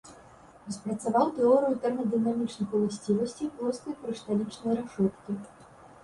Распрацаваў 0.67 1.27
тэорыю 1.39 1.75
тэрмадынамічных 1.83 2.73
уласцівасцей 2.79 3.49
плоскай 3.59 3.93
крышталічнай 3.99 4.73
рашоткі. 4.79 5.37